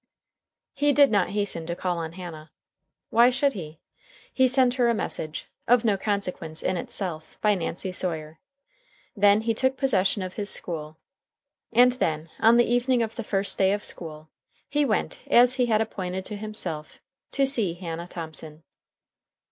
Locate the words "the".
12.57-12.65, 13.15-13.23